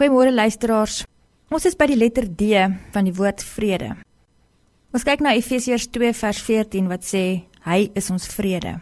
[0.00, 1.02] Goeiemôre luisteraars.
[1.52, 2.56] Ons is by die letter D
[2.94, 3.90] van die woord vrede.
[4.96, 7.24] Ons kyk na Efesiërs 2 vers 14 wat sê
[7.66, 8.78] hy is ons vrede.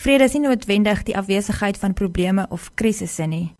[0.00, 3.50] Vrede is nie noodwendig die afwesigheid van probleme of krisisse nie.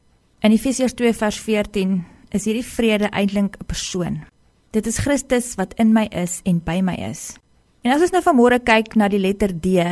[0.41, 1.93] In Efesiërs 2 vers 14
[2.33, 4.25] is hierdie vrede eintlik 'n persoon.
[4.73, 7.37] Dit is Christus wat in my is en by my is.
[7.85, 9.85] En as ons nou vanmôre kyk na die letter D,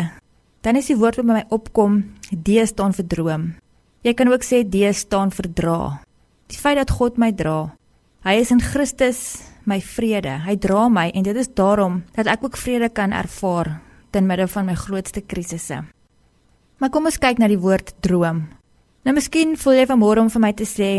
[0.63, 3.55] dan is die woord wat by my opkom, D staan vir droom.
[4.03, 6.04] Jy kan ook sê D staan vir dra.
[6.53, 7.75] Die feit dat God my dra.
[8.25, 9.21] Hy is in Christus
[9.69, 10.39] my vrede.
[10.45, 13.79] Hy dra my en dit is daarom dat ek ook vrede kan ervaar
[14.13, 15.83] ten midde van my grootste krisisse.
[16.79, 18.45] Maar kom ons kyk na die woord droom.
[19.05, 20.91] Nou miskien voel jy vanmôre om vir my te sê,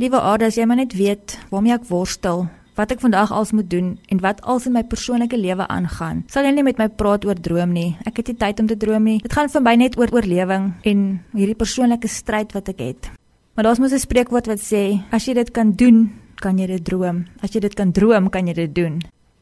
[0.00, 3.68] liewe Aada, as jy maar net weet waarmee ek worstel, wat ek vandag als moet
[3.70, 6.24] doen en wat als in my persoonlike lewe aangaan.
[6.32, 7.94] Sal jy nie met my praat oor droom nie?
[8.08, 9.18] Ek het nie tyd om te droom nie.
[9.24, 13.10] Dit gaan vir my net oor oorlewing en hierdie persoonlike stryd wat ek het.
[13.54, 16.84] Maar daar's mos 'n spreekwoord wat sê, as jy dit kan doen, kan jy dit
[16.84, 17.24] droom.
[17.42, 19.00] As jy dit kan droom, kan jy dit doen.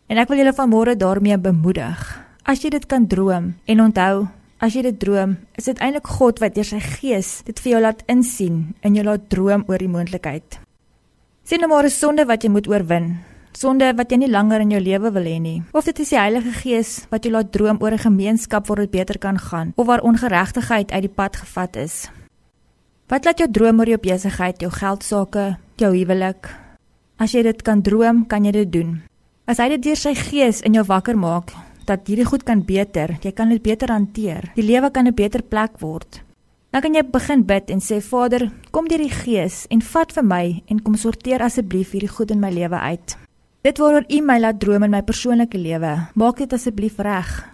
[0.09, 2.01] En ek wil julle vanmôre daarmee bemoedig.
[2.49, 6.41] As jy dit kan droom en onthou, as jy dit droom, is dit eintlik God
[6.41, 9.89] wat deur sy gees dit vir jou laat insien en jou laat droom oor die
[9.89, 10.59] moontlikheid.
[11.45, 13.19] Sien nou maar 'n sonde wat jy moet oorwin.
[13.53, 15.63] Sonde wat jy nie langer in jou lewe wil hê nie.
[15.73, 18.91] Of dit is die Heilige Gees wat jou laat droom oor 'n gemeenskap waar dit
[18.91, 22.11] beter kan gaan of waar ongeregtigheid uit die pad gevat is.
[23.09, 25.43] Wat laat jou droom oor jou besigheid, jou geld sake,
[25.81, 26.51] jou huwelik?
[27.17, 28.91] As jy dit kan droom, kan jy dit doen.
[29.49, 31.55] As hy dit deur sy gees in jou wakker maak
[31.89, 34.51] dat hierdie goed kan beter, jy kan dit beter hanteer.
[34.59, 36.21] Die lewe kan 'n beter plek word.
[36.71, 40.25] Dan kan jy begin bid en sê Vader, kom deur die gees en vat vir
[40.25, 43.17] my en kom sorteer asseblief hierdie goed in my lewe uit.
[43.63, 47.49] Dit waaroor U my laat droom in my persoonlike lewe, maak dit asseblief reg.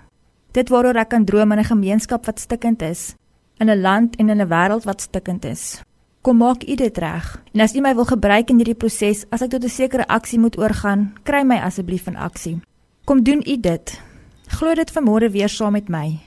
[0.53, 3.15] Dit waaroor ek kan droom in 'n gemeenskap wat stikkend is,
[3.59, 5.83] in 'n land en in 'n wêreld wat stikkend is.
[6.21, 7.43] Kom maak u dit reg.
[7.53, 10.39] En as u my wil gebruik in hierdie proses, as ek tot 'n sekere aksie
[10.39, 12.61] moet oorgaan, kry my asseblief in aksie.
[13.05, 14.01] Kom doen u dit.
[14.47, 16.21] Glo dit vanmôre weer saam met my.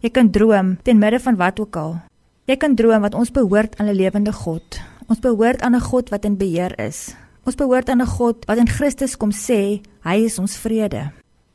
[0.00, 2.00] Jy kan droom ten midde van wat ook al.
[2.44, 4.80] Jy kan droom wat ons behoort aan 'n lewende God.
[5.06, 7.14] Ons behoort aan 'n God wat in beheer is.
[7.44, 11.12] Ons behoort aan 'n God wat in Christus kom sê, hy is ons vrede.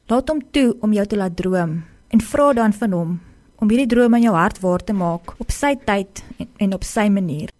[0.07, 3.19] Laat hom toe om jou te laat droom en vra dan van hom
[3.57, 6.23] om hierdie droom in jou hart waar te maak op sy tyd
[6.61, 7.51] en, op sy manier.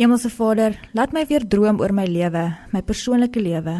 [0.00, 3.76] Hemelse Vader, laat my weer droom oor my lewe, my persoonlike lewe.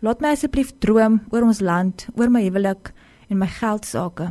[0.00, 2.92] Laat my asseblief droom oor ons land, oor my huwelik
[3.28, 4.30] en my geld sake.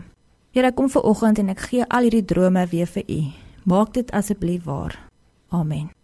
[0.55, 3.21] Here, kom ver oggend en ek gee al hierdie drome weer vir U.
[3.67, 4.97] Maak dit asseblief waar.
[5.53, 5.96] Amen.